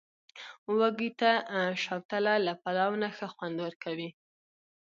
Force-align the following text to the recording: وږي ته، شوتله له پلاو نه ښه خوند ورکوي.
وږي 0.77 1.09
ته، 1.19 1.31
شوتله 1.83 2.33
له 2.45 2.53
پلاو 2.63 2.91
نه 3.01 3.09
ښه 3.15 3.27
خوند 3.33 3.57
ورکوي. 3.65 4.09